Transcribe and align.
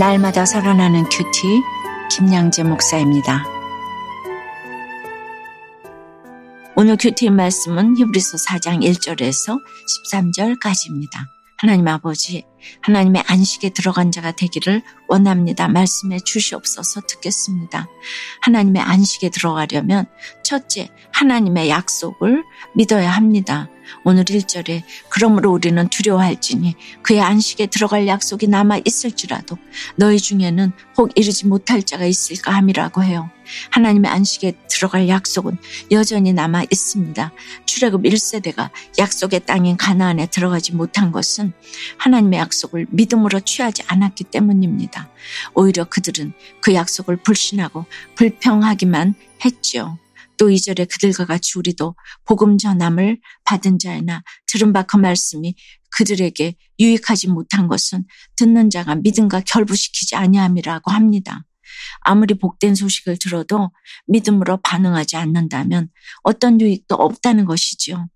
날마다 0.00 0.46
살아나는 0.46 1.04
큐티 1.10 1.62
김양재 2.10 2.62
목사입니다. 2.62 3.44
오늘 6.74 6.96
큐티 6.96 7.28
말씀은 7.28 7.98
히브리서 7.98 8.38
4장 8.38 8.82
1절에서 8.82 9.60
13절까지입니다. 10.08 11.39
하나님 11.60 11.88
아버지, 11.88 12.46
하나님의 12.80 13.22
안식에 13.26 13.68
들어간 13.68 14.10
자가 14.10 14.32
되기를 14.32 14.80
원합니다. 15.08 15.68
말씀해 15.68 16.20
주시옵소서 16.20 17.02
듣겠습니다. 17.06 17.86
하나님의 18.40 18.80
안식에 18.80 19.28
들어가려면 19.28 20.06
첫째, 20.42 20.88
하나님의 21.12 21.68
약속을 21.68 22.44
믿어야 22.74 23.10
합니다. 23.10 23.68
오늘 24.04 24.24
1절에 24.24 24.84
그러므로 25.10 25.52
우리는 25.52 25.86
두려워할지니 25.88 26.76
그의 27.02 27.20
안식에 27.20 27.66
들어갈 27.66 28.06
약속이 28.06 28.46
남아 28.46 28.80
있을지라도 28.86 29.58
너희 29.96 30.16
중에는 30.16 30.72
혹 30.96 31.10
이르지 31.14 31.46
못할 31.46 31.82
자가 31.82 32.06
있을까 32.06 32.52
함이라고 32.52 33.04
해요. 33.04 33.28
하나님의 33.70 34.10
안식에 34.10 34.54
들어갈 34.68 35.08
약속은 35.08 35.58
여전히 35.90 36.32
남아 36.32 36.64
있습니다. 36.70 37.32
출애굽 37.66 38.02
1세대가 38.02 38.70
약속의 38.98 39.46
땅인 39.46 39.76
가나안에 39.76 40.26
들어가지 40.26 40.72
못한 40.72 41.12
것은 41.12 41.52
하나님의 41.98 42.38
약속을 42.38 42.86
믿음으로 42.90 43.40
취하지 43.40 43.82
않았기 43.86 44.24
때문입니다. 44.24 45.08
오히려 45.54 45.84
그들은 45.84 46.32
그 46.60 46.74
약속을 46.74 47.16
불신하고 47.16 47.84
불평하기만 48.16 49.14
했죠. 49.44 49.98
또 50.38 50.48
2절에 50.48 50.88
그들과 50.90 51.26
같이 51.26 51.58
우리도 51.58 51.94
복음 52.24 52.56
전함을 52.56 53.20
받은 53.44 53.78
자이나 53.78 54.22
들은 54.46 54.72
바 54.72 54.84
그 54.84 54.96
말씀이 54.96 55.54
그들에게 55.90 56.54
유익하지 56.78 57.28
못한 57.28 57.68
것은 57.68 58.04
듣는 58.36 58.70
자가 58.70 58.96
믿음과 58.96 59.40
결부시키지 59.40 60.16
아니함이라고 60.16 60.90
합니다. 60.90 61.44
아무리 62.00 62.34
복된 62.34 62.74
소식을 62.74 63.18
들어도 63.18 63.70
믿음으로 64.06 64.58
반응하지 64.62 65.16
않는다면 65.16 65.88
어떤 66.22 66.60
유익도 66.60 66.94
없다는 66.94 67.44
것이지요. 67.44 68.08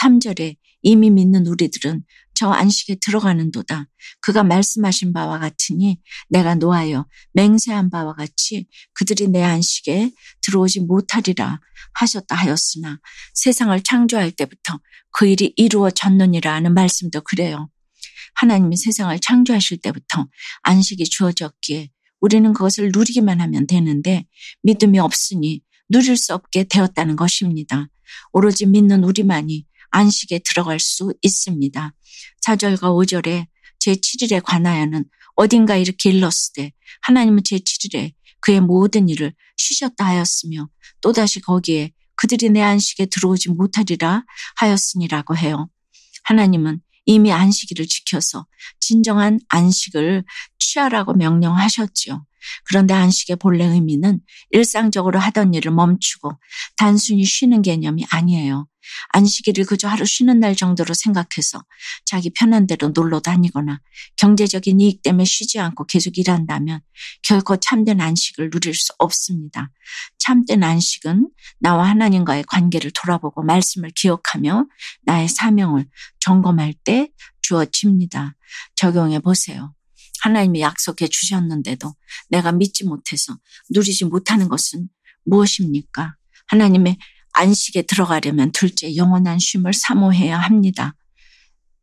3절에 0.00 0.56
이미 0.82 1.10
믿는 1.10 1.46
우리들은 1.46 2.04
저 2.34 2.50
안식에 2.50 2.96
들어가는도다. 3.00 3.86
그가 4.20 4.44
말씀하신 4.44 5.12
바와 5.14 5.38
같으니 5.38 6.00
내가 6.28 6.54
노하여 6.54 7.06
맹세한 7.32 7.90
바와 7.90 8.14
같이 8.14 8.68
그들이 8.92 9.28
내 9.28 9.42
안식에 9.42 10.12
들어오지 10.42 10.80
못하리라 10.80 11.60
하셨다 11.94 12.36
하였으나 12.36 13.00
세상을 13.34 13.82
창조할 13.82 14.32
때부터 14.32 14.78
그 15.12 15.26
일이 15.26 15.54
이루어졌느니라 15.56 16.54
하는 16.54 16.74
말씀도 16.74 17.22
그래요. 17.22 17.70
하나님이 18.34 18.76
세상을 18.76 19.18
창조하실 19.18 19.78
때부터 19.78 20.28
안식이 20.62 21.04
주어졌기에 21.04 21.88
우리는 22.26 22.52
그것을 22.52 22.90
누리기만 22.92 23.40
하면 23.40 23.68
되는데 23.68 24.26
믿음이 24.64 24.98
없으니 24.98 25.60
누릴 25.88 26.16
수 26.16 26.34
없게 26.34 26.64
되었다는 26.64 27.14
것입니다. 27.14 27.86
오로지 28.32 28.66
믿는 28.66 29.04
우리만이 29.04 29.64
안식에 29.90 30.40
들어갈 30.40 30.80
수 30.80 31.14
있습니다. 31.22 31.94
4절과 32.44 32.80
5절에 32.80 33.46
제7일에 33.78 34.42
관하여는 34.42 35.04
어딘가 35.36 35.76
이렇게 35.76 36.10
일렀으되 36.10 36.72
하나님은 37.02 37.44
제7일에 37.44 38.12
그의 38.40 38.60
모든 38.60 39.08
일을 39.08 39.32
쉬셨다 39.56 40.04
하였으며 40.04 40.68
또다시 41.02 41.40
거기에 41.40 41.92
그들이 42.16 42.50
내 42.50 42.60
안식에 42.60 43.06
들어오지 43.06 43.50
못하리라 43.50 44.24
하였으니라고 44.56 45.36
해요. 45.36 45.68
하나님은 46.24 46.80
이미 47.06 47.32
안식일을 47.32 47.86
지켜서 47.86 48.46
진정한 48.80 49.40
안식을 49.48 50.24
취하라고 50.58 51.14
명령하셨지요. 51.14 52.24
그런데 52.64 52.94
안식의 52.94 53.36
본래 53.36 53.64
의미는 53.64 54.20
일상적으로 54.50 55.18
하던 55.18 55.54
일을 55.54 55.72
멈추고 55.72 56.32
단순히 56.76 57.24
쉬는 57.24 57.62
개념이 57.62 58.06
아니에요. 58.10 58.66
안식일을 59.12 59.64
그저 59.64 59.88
하루 59.88 60.04
쉬는 60.04 60.40
날 60.40 60.54
정도로 60.54 60.94
생각해서 60.94 61.64
자기 62.04 62.30
편한 62.30 62.66
대로 62.66 62.88
놀러 62.88 63.20
다니거나 63.20 63.80
경제적인 64.16 64.80
이익 64.80 65.02
때문에 65.02 65.24
쉬지 65.24 65.58
않고 65.58 65.86
계속 65.86 66.18
일한다면 66.18 66.80
결코 67.22 67.56
참된 67.56 68.00
안식을 68.00 68.50
누릴 68.50 68.74
수 68.74 68.92
없습니다. 68.98 69.70
참된 70.18 70.62
안식은 70.62 71.28
나와 71.58 71.88
하나님과의 71.88 72.44
관계를 72.44 72.90
돌아보고 72.92 73.42
말씀을 73.42 73.90
기억하며 73.94 74.66
나의 75.04 75.28
사명을 75.28 75.86
점검할 76.20 76.74
때 76.84 77.10
주어집니다. 77.42 78.36
적용해 78.74 79.20
보세요. 79.20 79.75
하나님이 80.26 80.60
약속해 80.60 81.06
주셨는데도 81.06 81.94
내가 82.28 82.50
믿지 82.50 82.84
못해서 82.84 83.38
누리지 83.70 84.06
못하는 84.06 84.48
것은 84.48 84.88
무엇입니까? 85.24 86.16
하나님의 86.48 86.98
안식에 87.32 87.82
들어가려면 87.82 88.50
둘째 88.50 88.96
영원한 88.96 89.38
쉼을 89.38 89.72
사모해야 89.72 90.36
합니다. 90.36 90.94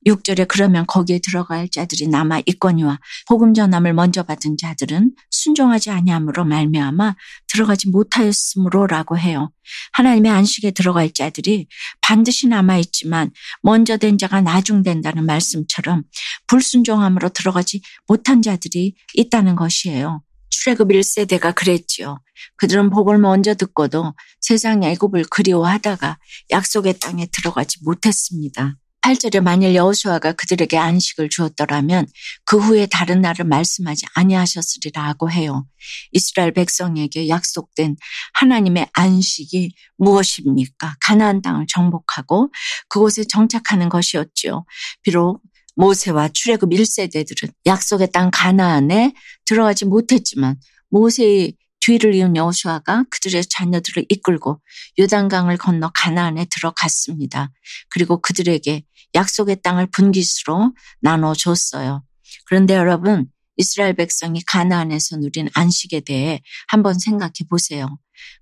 6절에 0.05 0.47
그러면 0.47 0.85
거기에 0.87 1.19
들어갈 1.19 1.69
자들이 1.69 2.07
남아 2.07 2.41
있거니와 2.47 2.99
복음 3.27 3.53
전함을 3.53 3.93
먼저 3.93 4.23
받은 4.23 4.57
자들은 4.57 5.13
순종하지 5.29 5.91
아니함으로 5.91 6.45
말미암아 6.45 7.15
들어가지 7.47 7.89
못하였으므로라고 7.89 9.17
해요. 9.17 9.51
하나님의 9.93 10.31
안식에 10.31 10.71
들어갈 10.71 11.11
자들이 11.11 11.67
반드시 12.01 12.47
남아 12.47 12.77
있지만 12.79 13.31
먼저 13.61 13.97
된 13.97 14.17
자가 14.17 14.41
나중된다는 14.41 15.25
말씀처럼 15.25 16.03
불순종함으로 16.47 17.29
들어가지 17.29 17.81
못한 18.07 18.41
자들이 18.41 18.95
있다는 19.13 19.55
것이에요. 19.55 20.21
출애굽 20.49 20.89
1세대가 20.89 21.53
그랬지요. 21.53 22.19
그들은 22.57 22.89
복을 22.89 23.17
먼저 23.17 23.53
듣고도 23.55 24.13
세상 24.39 24.83
애굽을 24.83 25.25
그리워하다가 25.29 26.19
약속의 26.51 26.99
땅에 26.99 27.27
들어가지 27.31 27.79
못했습니다. 27.83 28.75
8절에 29.03 29.41
만일 29.41 29.75
여호수아가 29.75 30.31
그들에게 30.31 30.77
안식을 30.77 31.27
주었더라면 31.29 32.07
그 32.45 32.57
후에 32.57 32.85
다른 32.85 33.19
날을 33.19 33.43
말씀하지 33.45 34.05
아니하셨으리라고 34.15 35.29
해요. 35.29 35.65
이스라엘 36.13 36.53
백성에게 36.53 37.27
약속된 37.27 37.97
하나님의 38.33 38.87
안식이 38.93 39.73
무엇입니까? 39.97 40.95
가나안 41.01 41.41
땅을 41.41 41.65
정복하고 41.67 42.49
그곳에 42.87 43.25
정착하는 43.25 43.89
것이었지요. 43.89 44.65
비록 45.01 45.41
모세와 45.75 46.29
출애굽 46.29 46.69
1세대들은 46.69 47.51
약속의 47.65 48.11
땅 48.11 48.29
가나안에 48.31 49.13
들어가지 49.45 49.85
못했지만 49.85 50.55
모세의 50.89 51.55
뒤를 51.85 52.15
이은 52.15 52.37
여호수아가 52.37 53.03
그들의 53.09 53.43
자녀들을 53.45 54.05
이끌고 54.07 54.61
요단강을 54.99 55.57
건너 55.57 55.91
가나안에 55.93 56.45
들어갔습니다. 56.45 57.51
그리고 57.89 58.21
그들에게 58.21 58.83
약속의 59.15 59.61
땅을 59.61 59.87
분깃으로 59.87 60.73
나눠 61.01 61.33
줬어요. 61.33 62.03
그런데 62.45 62.75
여러분 62.75 63.27
이스라엘 63.57 63.95
백성이 63.95 64.41
가나안에서 64.45 65.17
누린 65.17 65.49
안식에 65.53 65.99
대해 65.99 66.41
한번 66.67 66.97
생각해 66.97 67.33
보세요. 67.49 67.87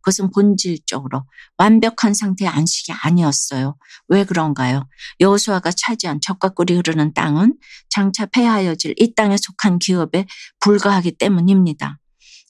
그것은 0.01 0.29
본질적으로 0.31 1.23
완벽한 1.57 2.13
상태의 2.13 2.47
안식이 2.47 2.91
아니었어요. 2.91 3.75
왜 4.07 4.23
그런가요? 4.23 4.87
여호수아가 5.19 5.71
차지한 5.71 6.21
적과 6.21 6.49
꿀이 6.49 6.75
흐르는 6.75 7.15
땅은 7.15 7.57
장차 7.89 8.27
폐하여질 8.27 8.93
이 8.97 9.15
땅에 9.15 9.35
속한 9.35 9.79
기업에 9.79 10.27
불과하기 10.59 11.13
때문입니다. 11.13 12.00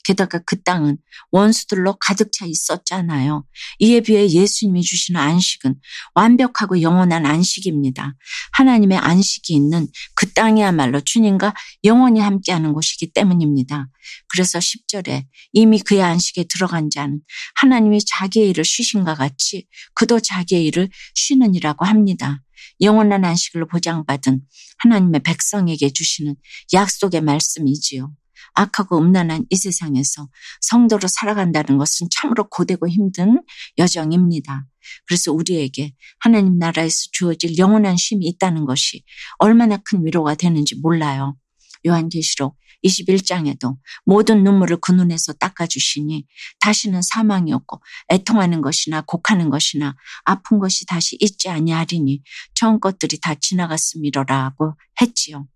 게다가 0.04 0.40
그 0.40 0.62
땅은 0.62 0.98
원수들로 1.32 1.98
가득 2.00 2.32
차 2.32 2.46
있었잖아요. 2.46 3.46
이에 3.80 4.02
비해 4.02 4.28
예수님이 4.28 4.82
주시는 4.82 5.20
안식은 5.20 5.76
완벽하고 6.16 6.82
영원한 6.82 7.26
안식입니다. 7.26 8.16
하나님의 8.54 8.98
안식이 8.98 9.54
있는 9.54 9.88
그 10.16 10.32
땅이야말로 10.34 11.02
주님과 11.02 11.54
영원히 11.84 12.20
함께하는 12.20 12.74
곳이기 12.74 13.14
때문입니다. 13.14 13.90
그래서 14.28 14.60
10절에 14.60 15.26
이미 15.54 15.80
그의 15.80 16.02
안식에 16.02 16.46
들어간 16.46 16.90
자는 16.90 17.22
하나님이 17.56 18.00
자기의 18.06 18.50
일을 18.50 18.66
쉬신과 18.66 19.16
같이 19.16 19.68
그도 19.94 20.20
자기의 20.20 20.66
일을 20.66 20.90
쉬는이라고 21.16 21.86
합니다. 21.86 22.42
영원한 22.82 23.26
안식을 23.26 23.68
보장받은 23.68 24.42
하나님의 24.78 25.22
백성에게 25.24 25.92
주시는 25.92 26.36
약속의 26.74 27.22
말씀이지요. 27.22 28.12
악하고 28.54 28.98
음란한 28.98 29.46
이 29.50 29.56
세상에서 29.56 30.30
성도로 30.62 31.08
살아간다는 31.08 31.78
것은 31.78 32.08
참으로 32.12 32.48
고되고 32.50 32.88
힘든 32.88 33.42
여정입니다. 33.78 34.66
그래서 35.08 35.32
우리에게 35.32 35.94
하나님 36.20 36.58
나라에서 36.58 37.08
주어질 37.12 37.58
영원한 37.58 37.98
쉼이 37.98 38.20
있다는 38.22 38.66
것이 38.66 39.04
얼마나 39.38 39.78
큰 39.78 40.06
위로가 40.06 40.36
되는지 40.36 40.76
몰라요. 40.82 41.38
요한계시록 41.86 42.58
21장에도 42.84 43.78
모든 44.06 44.44
눈물을 44.44 44.78
그 44.82 44.92
눈에서 44.92 45.34
닦아주시니 45.34 46.26
다시는 46.60 47.02
사망이 47.02 47.54
없고 47.54 47.82
애통하는 48.10 48.62
것이나 48.62 49.02
곡하는 49.02 49.50
것이나 49.50 49.96
아픈 50.24 50.60
것이 50.60 50.86
다시 50.86 51.16
있지 51.20 51.50
아니하리니 51.50 52.24
처음 52.56 52.80
것들이 52.80 53.20
다 53.20 53.36
지나갔음이로라고 53.36 54.76
했지요. 55.02 55.48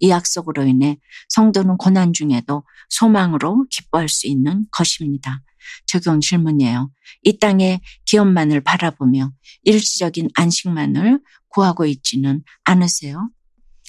이 0.00 0.10
약속으로 0.10 0.64
인해 0.64 0.98
성도는 1.28 1.76
고난 1.76 2.12
중에도 2.12 2.64
소망으로 2.88 3.66
기뻐할 3.70 4.08
수 4.08 4.26
있는 4.26 4.66
것입니다. 4.70 5.42
적용 5.86 6.20
질문이에요. 6.20 6.90
이 7.22 7.38
땅의 7.38 7.80
기업만을 8.06 8.62
바라보며 8.62 9.32
일시적인 9.62 10.30
안식만을 10.34 11.20
구하고 11.48 11.86
있지는 11.86 12.42
않으세요? 12.64 13.30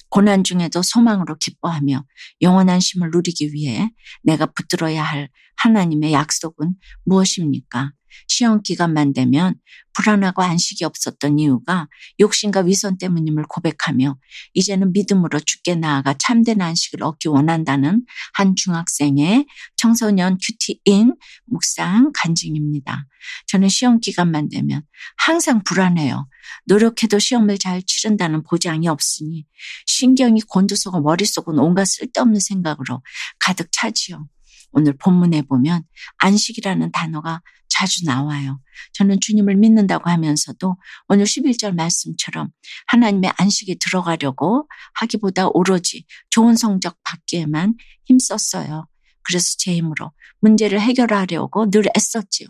고난 0.09 0.43
중에도 0.43 0.83
소망으로 0.83 1.37
기뻐하며 1.37 2.05
영원한 2.41 2.79
심을 2.79 3.09
누리기 3.11 3.51
위해 3.53 3.89
내가 4.21 4.45
붙들어야 4.45 5.01
할 5.01 5.29
하나님의 5.55 6.13
약속은 6.13 6.75
무엇입니까? 7.03 7.93
시험 8.27 8.61
기간만 8.61 9.13
되면 9.13 9.55
불안하고 9.93 10.41
안식이 10.41 10.83
없었던 10.85 11.39
이유가 11.39 11.87
욕심과 12.19 12.61
위선 12.61 12.97
때문임을 12.97 13.43
고백하며 13.47 14.17
이제는 14.53 14.91
믿음으로 14.91 15.39
죽게 15.39 15.75
나아가 15.75 16.15
참된 16.17 16.61
안식을 16.61 17.03
얻기 17.03 17.29
원한다는 17.29 18.05
한 18.33 18.55
중학생의 18.55 19.45
청소년 19.77 20.37
큐티인 20.41 21.15
묵상 21.45 22.11
간증입니다. 22.13 23.05
저는 23.47 23.69
시험 23.69 23.99
기간만 23.99 24.49
되면 24.49 24.81
항상 25.17 25.63
불안해요. 25.63 26.27
노력해도 26.65 27.19
시험을 27.19 27.57
잘 27.57 27.81
치른다는 27.83 28.43
보장이 28.43 28.87
없으니 28.87 29.45
신경이 29.85 30.41
곤두서고 30.41 31.01
머릿속은 31.01 31.59
온갖 31.59 31.85
쓸데없는 31.85 32.39
생각으로 32.39 33.01
가득 33.39 33.69
차지요. 33.71 34.27
오늘 34.73 34.93
본문에 34.97 35.43
보면 35.43 35.83
안식이라는 36.17 36.91
단어가 36.91 37.41
자주 37.83 38.05
나와요. 38.05 38.61
저는 38.93 39.19
주님을 39.19 39.57
믿는다고 39.57 40.09
하면서도 40.09 40.77
오늘 41.09 41.25
11절 41.25 41.75
말씀처럼 41.75 42.49
하나님의 42.87 43.33
안식에 43.37 43.75
들어가려고 43.81 44.69
하기보다 44.93 45.49
오로지 45.49 46.05
좋은 46.29 46.55
성적 46.55 46.97
받기에만 47.03 47.75
힘썼어요. 48.05 48.87
그래서 49.23 49.55
제 49.57 49.75
힘으로 49.75 50.13
문제를 50.39 50.79
해결하려고 50.79 51.69
늘 51.69 51.83
애썼지요. 51.97 52.47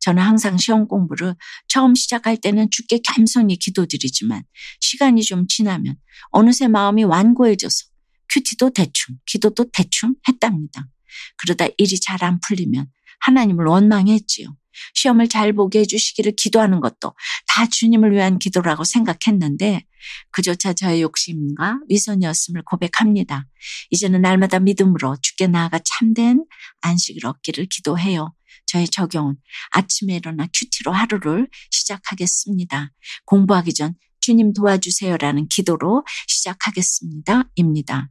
저는 0.00 0.22
항상 0.22 0.58
시험 0.58 0.86
공부를 0.88 1.34
처음 1.68 1.94
시작할 1.94 2.36
때는 2.36 2.68
주께 2.70 2.98
겸손히 2.98 3.56
기도드리지만 3.56 4.42
시간이 4.80 5.22
좀 5.22 5.46
지나면 5.48 5.96
어느새 6.32 6.68
마음이 6.68 7.04
완고해져서 7.04 7.86
큐티도 8.30 8.70
대충, 8.70 9.16
기도도 9.24 9.70
대충 9.72 10.16
했답니다. 10.28 10.86
그러다 11.38 11.66
일이 11.78 11.98
잘 11.98 12.22
안 12.22 12.40
풀리면 12.40 12.88
하나님을 13.20 13.64
원망했지요. 13.64 14.54
시험을 14.94 15.28
잘 15.28 15.52
보게 15.52 15.80
해주시기를 15.80 16.32
기도하는 16.36 16.80
것도 16.80 17.14
다 17.48 17.66
주님을 17.66 18.12
위한 18.12 18.38
기도라고 18.38 18.84
생각했는데 18.84 19.82
그조차 20.30 20.72
저의 20.72 21.02
욕심과 21.02 21.80
위선이었음을 21.88 22.62
고백합니다. 22.62 23.46
이제는 23.90 24.22
날마다 24.22 24.58
믿음으로 24.58 25.16
죽게 25.20 25.48
나아가 25.48 25.80
참된 25.84 26.44
안식을 26.82 27.26
얻기를 27.26 27.66
기도해요. 27.66 28.32
저의 28.66 28.88
적용은 28.88 29.36
아침에 29.70 30.16
일어나 30.16 30.46
큐티로 30.52 30.92
하루를 30.92 31.48
시작하겠습니다. 31.70 32.92
공부하기 33.24 33.74
전 33.74 33.94
주님 34.20 34.52
도와주세요라는 34.52 35.48
기도로 35.48 36.04
시작하겠습니다. 36.26 37.44
입니다. 37.54 38.10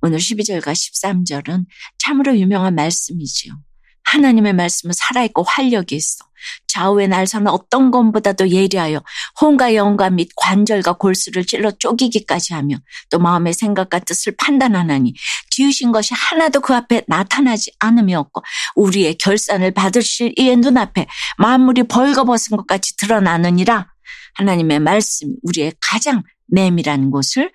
오늘 0.00 0.18
12절과 0.18 0.72
13절은 0.72 1.64
참으로 1.98 2.38
유명한 2.38 2.74
말씀이지요. 2.76 3.71
하나님의 4.04 4.52
말씀은 4.52 4.92
살아있고 4.96 5.42
활력이 5.44 5.96
있어. 5.96 6.24
좌우의 6.66 7.08
날선은 7.08 7.48
어떤 7.48 7.90
것보다도 7.90 8.50
예리하여 8.50 9.02
혼과 9.40 9.74
영과 9.74 10.10
및 10.10 10.28
관절과 10.36 10.94
골수를 10.94 11.44
찔러 11.46 11.70
쪼기기까지 11.70 12.54
하며 12.54 12.76
또 13.10 13.18
마음의 13.18 13.52
생각과 13.54 14.00
뜻을 14.00 14.34
판단하나니 14.36 15.14
지으신 15.50 15.92
것이 15.92 16.14
하나도 16.14 16.60
그 16.60 16.74
앞에 16.74 17.02
나타나지 17.06 17.72
않음이 17.78 18.14
없고 18.14 18.42
우리의 18.74 19.16
결산을 19.18 19.72
받으실 19.72 20.32
이의 20.36 20.56
눈앞에 20.56 21.06
만물이 21.38 21.84
벌거벗은 21.84 22.56
것 22.56 22.66
같이 22.66 22.96
드러나느니라 22.96 23.86
하나님의 24.34 24.80
말씀이 24.80 25.34
우리의 25.42 25.74
가장 25.80 26.22
내밀한 26.48 27.10
곳을 27.10 27.50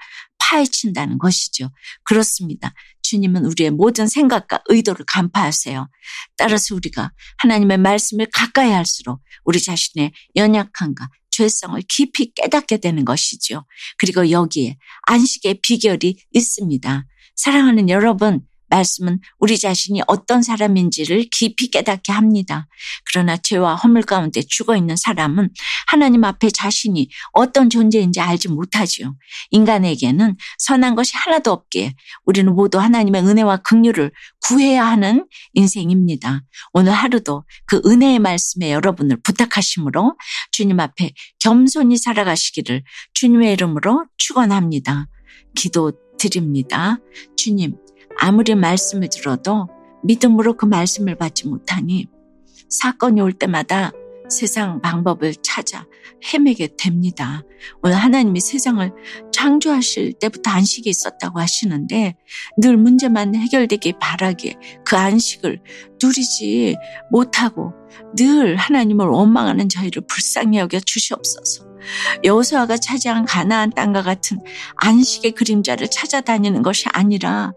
파헤친다는 0.47 1.17
것이죠. 1.17 1.69
그렇습니다. 2.03 2.73
주님은 3.01 3.45
우리의 3.45 3.71
모든 3.71 4.07
생각과 4.07 4.61
의도를 4.67 5.05
간파하세요. 5.05 5.89
따라서 6.37 6.75
우리가 6.75 7.11
하나님의 7.37 7.77
말씀을 7.77 8.27
가까이 8.33 8.71
할수록 8.71 9.21
우리 9.43 9.61
자신의 9.61 10.11
연약함과 10.35 11.09
죄성을 11.31 11.79
깊이 11.87 12.33
깨닫게 12.33 12.77
되는 12.77 13.05
것이죠. 13.05 13.65
그리고 13.97 14.31
여기에 14.31 14.77
안식의 15.03 15.59
비결이 15.61 16.17
있습니다. 16.31 17.05
사랑하는 17.35 17.89
여러분, 17.89 18.41
말씀은 18.69 19.19
우리 19.39 19.57
자신이 19.57 20.01
어떤 20.07 20.41
사람인지를 20.41 21.27
깊이 21.31 21.69
깨닫게 21.69 22.11
합니다. 22.11 22.67
그러나 23.05 23.37
죄와 23.37 23.75
허물 23.75 24.03
가운데 24.03 24.41
죽어 24.41 24.75
있는 24.75 24.95
사람은 24.95 25.49
하나님 25.87 26.23
앞에 26.23 26.49
자신이 26.49 27.09
어떤 27.33 27.69
존재인지 27.69 28.19
알지 28.19 28.49
못하지요. 28.49 29.15
인간에게는 29.51 30.35
선한 30.57 30.95
것이 30.95 31.11
하나도 31.15 31.51
없기에 31.51 31.93
우리는 32.25 32.53
모두 32.53 32.79
하나님의 32.79 33.23
은혜와 33.23 33.57
긍휼을 33.57 34.11
구해야 34.47 34.85
하는 34.85 35.27
인생입니다. 35.53 36.43
오늘 36.73 36.91
하루도 36.93 37.43
그 37.65 37.81
은혜의 37.85 38.19
말씀에 38.19 38.71
여러분을 38.71 39.17
부탁하심으로 39.21 40.17
주님 40.51 40.79
앞에 40.79 41.11
겸손히 41.39 41.97
살아가시기를 41.97 42.83
주님의 43.13 43.53
이름으로 43.53 44.05
축원합니다. 44.17 45.07
기도 45.55 45.91
드립니다. 46.17 46.97
주님, 47.35 47.75
아무리 48.19 48.55
말씀을 48.55 49.09
들어도 49.09 49.67
믿음으로 50.03 50.57
그 50.57 50.65
말씀을 50.65 51.15
받지 51.15 51.47
못하니 51.47 52.07
사건이 52.69 53.21
올 53.21 53.33
때마다 53.33 53.91
세상 54.29 54.81
방법을 54.81 55.35
찾아 55.35 55.85
헤매게 56.33 56.75
됩니다. 56.77 57.43
오늘 57.81 57.95
하나님이 57.95 58.39
세상을 58.39 58.91
창조하실 59.31 60.13
때부터 60.19 60.51
안식이 60.51 60.89
있었다고 60.89 61.39
하시는데 61.39 62.15
늘 62.57 62.77
문제만 62.77 63.35
해결되길 63.35 63.93
바라기에 63.99 64.55
그 64.85 64.95
안식을 64.95 65.61
누리지 66.01 66.75
못하고 67.11 67.73
늘 68.15 68.55
하나님을 68.55 69.05
원망하는 69.07 69.69
저희를 69.69 70.03
불쌍히 70.07 70.57
여겨 70.57 70.79
주시옵소서. 70.81 71.66
여호수아가 72.23 72.77
차지한 72.77 73.25
가나안 73.25 73.71
땅과 73.71 74.03
같은 74.03 74.39
안식의 74.77 75.31
그림자를 75.31 75.87
찾아다니는 75.89 76.61
것이 76.61 76.85
아니라 76.91 77.53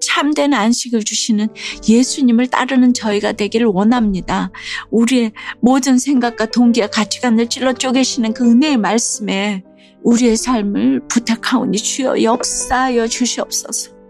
참된 0.00 0.54
안식을 0.54 1.04
주시는 1.04 1.48
예수님을 1.88 2.48
따르는 2.48 2.94
저희가 2.94 3.32
되기를 3.32 3.66
원합니다. 3.66 4.50
우리의 4.90 5.32
모든 5.60 5.98
생각과 5.98 6.46
동기와 6.46 6.88
가치관을 6.88 7.48
찔러 7.48 7.72
쪼개시는 7.72 8.34
그 8.34 8.50
은혜의 8.50 8.76
말씀에 8.78 9.62
우리의 10.04 10.36
삶을 10.36 11.06
부탁하오니 11.08 11.78
주여 11.78 12.22
역사하여 12.22 13.06
주시옵소서. 13.06 14.01